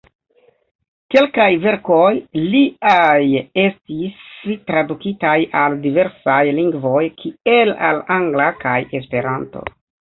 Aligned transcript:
Kelkaj 1.15 1.49
verkoj 1.65 2.09
liaj 2.55 3.43
estis 3.65 4.57
tradukitaj 4.73 5.37
al 5.65 5.79
diversaj 5.87 6.43
lingvoj, 6.61 7.07
kiel 7.23 7.77
al 7.93 8.07
angla 8.21 8.53
kaj 8.67 8.79
Esperanto. 9.03 9.69